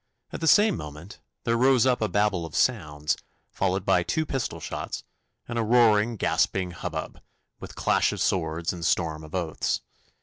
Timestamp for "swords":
8.19-8.73